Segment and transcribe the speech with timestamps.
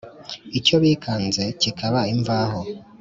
[0.59, 2.59] Icyo bikanze kikaba imvaho,